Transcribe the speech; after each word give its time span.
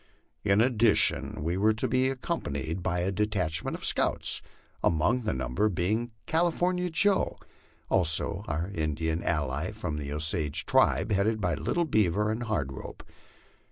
In 0.43 0.61
addition 0.61 1.43
we 1.43 1.57
were 1.57 1.75
to 1.75 1.87
be 1.87 2.09
accompanied 2.09 2.81
by 2.81 3.01
a 3.01 3.11
detachment 3.11 3.75
of 3.77 3.85
scouts, 3.85 4.41
among 4.83 5.25
the 5.25 5.31
number 5.35 5.69
being 5.69 6.09
California 6.25 6.89
Joe; 6.89 7.37
also 7.87 8.43
our 8.47 8.71
Indian 8.73 9.21
allies 9.21 9.75
from 9.77 9.97
the 9.99 10.11
Osage 10.11 10.65
tribe, 10.65 11.11
headed 11.11 11.39
by 11.39 11.53
Little 11.53 11.85
Beaver 11.85 12.31
and 12.31 12.41
Hard 12.41 12.71
Rope. 12.73 13.03